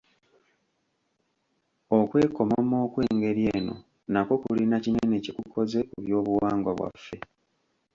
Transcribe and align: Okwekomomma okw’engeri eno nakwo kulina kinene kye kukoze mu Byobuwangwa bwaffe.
Okwekomomma 1.99 2.77
okw’engeri 2.85 3.43
eno 3.57 3.75
nakwo 4.11 4.35
kulina 4.43 4.77
kinene 4.83 5.15
kye 5.23 5.33
kukoze 5.37 5.79
mu 5.91 5.99
Byobuwangwa 6.05 6.71
bwaffe. 6.77 7.17